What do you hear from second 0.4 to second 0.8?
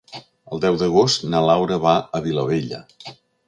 El deu